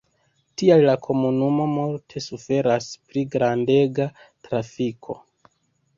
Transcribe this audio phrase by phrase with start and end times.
[0.61, 4.11] Tial la komunumo multe suferas pri grandega
[4.49, 5.19] trafiko.